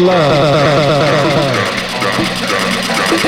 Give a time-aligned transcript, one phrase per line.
[0.00, 1.56] Love.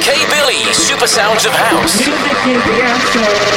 [0.01, 2.01] K Billy, Super Sounds of House.
[2.03, 3.56] Fenomen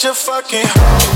[0.00, 1.09] Such fucking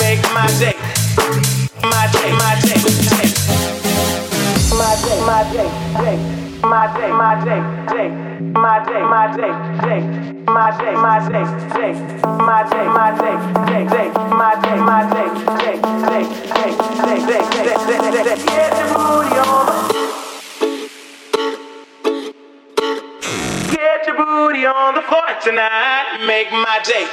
[0.00, 0.76] Make my day.
[1.82, 2.80] My day, my day.
[4.76, 5.68] My day, my day,
[6.02, 6.18] day.
[6.62, 7.62] My day, my day,
[7.94, 8.08] day.
[8.52, 9.54] My day, my day,
[9.86, 10.02] day.
[10.46, 11.92] My day, my day, day.
[12.38, 14.08] My day, my day, day, day.
[14.30, 15.28] My day, my day,
[15.62, 16.24] day, day,
[16.56, 16.74] day,
[17.06, 18.36] day, day, day, day, day, day.
[18.36, 18.70] day.
[18.74, 19.66] the booty on.
[23.70, 26.24] Get your booty on the floor tonight.
[26.26, 27.06] Make my day.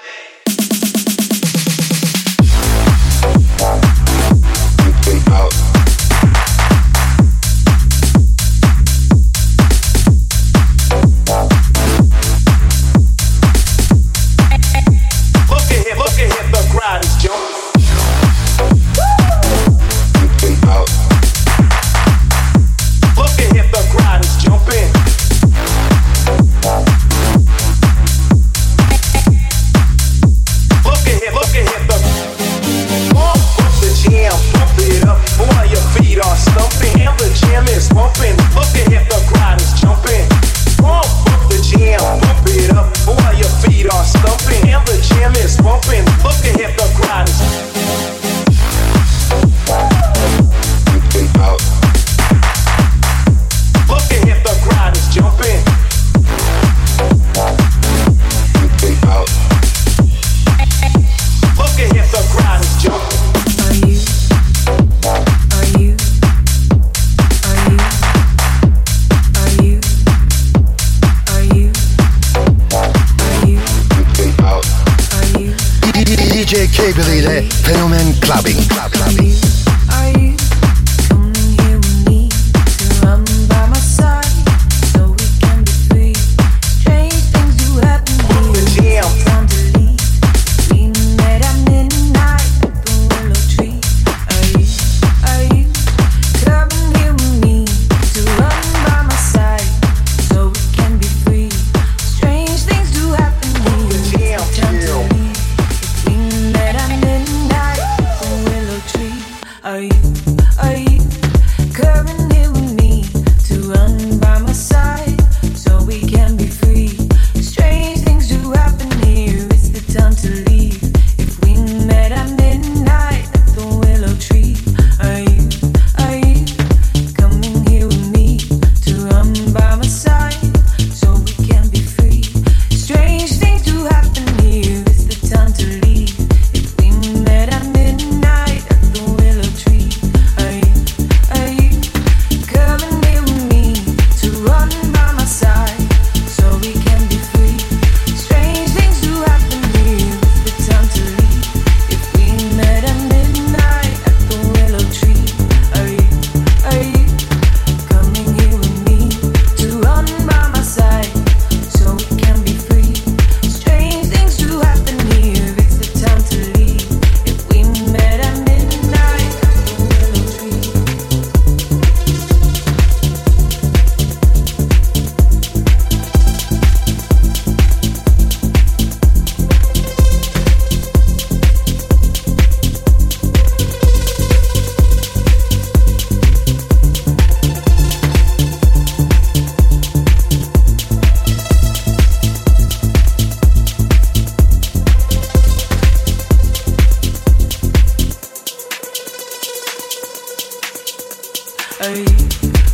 [201.83, 202.05] ấy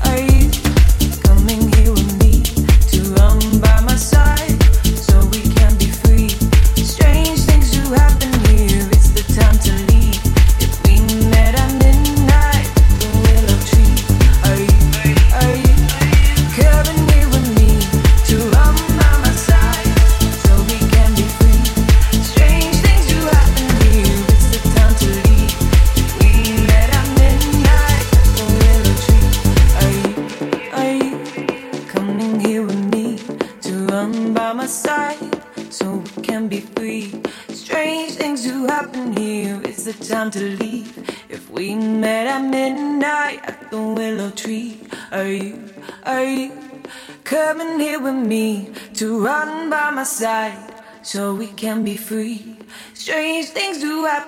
[0.02, 0.39] ấy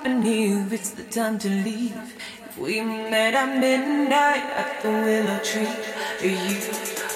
[0.03, 1.95] I knew it's the time to leave.
[2.45, 5.67] If we met at midnight at the willow tree,
[6.19, 6.57] are you,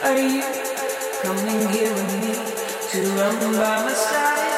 [0.03, 0.43] are you
[1.23, 2.33] coming here with me
[2.91, 4.54] to run by my side?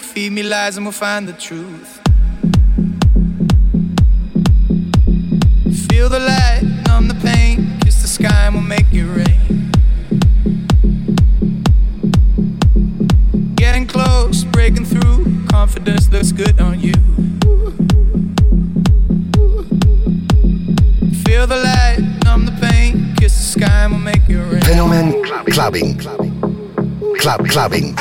[0.00, 2.00] Feed me lies and we'll find the truth.
[5.88, 9.70] Feel the light, numb the pain, kiss the sky and we'll make it rain.
[13.54, 16.94] Getting close, breaking through, confidence looks good on you.
[21.24, 24.60] Feel the light, numb the pain, kiss the sky and we'll make it rain.
[24.62, 27.94] Fenomen clubbing, clubbing, club clubbing.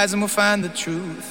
[0.00, 1.29] lies and we'll find the truth.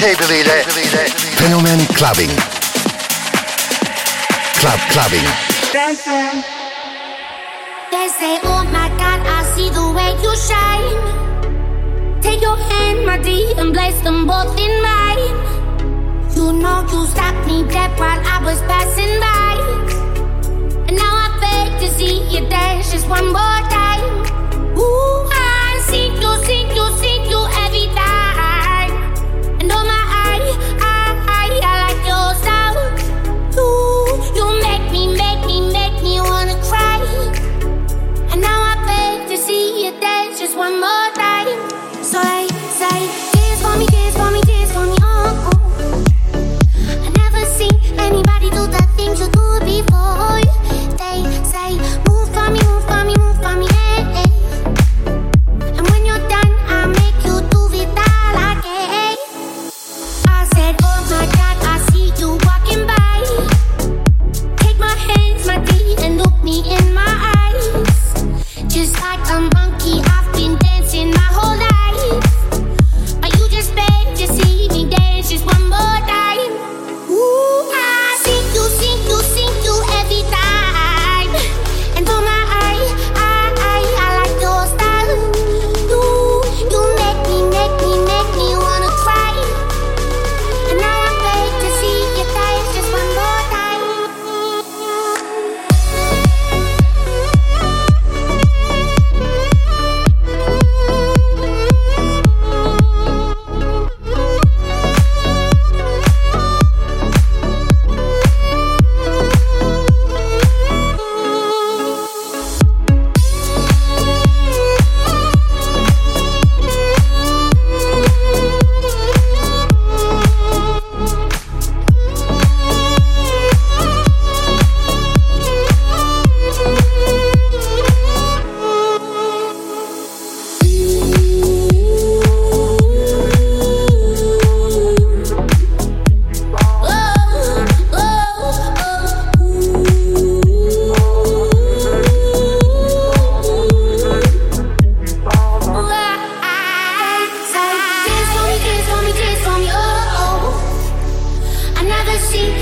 [0.00, 0.16] Can't
[1.96, 2.30] clubbing.
[4.60, 5.37] Club clubbing.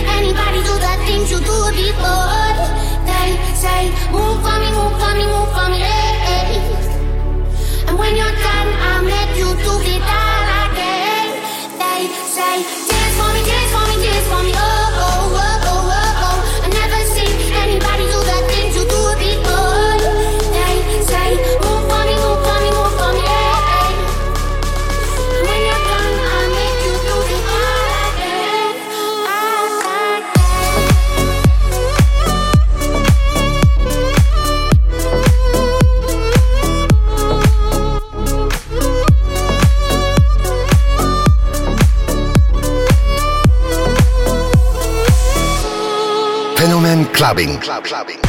[0.04, 2.52] Anybody do the things you do before?
[3.08, 5.78] They say, move for me, move for me, move for me.
[5.80, 7.86] Hey, hey.
[7.88, 8.36] And when you're
[47.26, 47.58] clubbing.
[47.58, 48.25] clubbing.